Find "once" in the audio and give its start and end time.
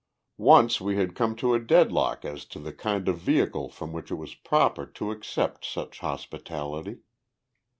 0.39-0.81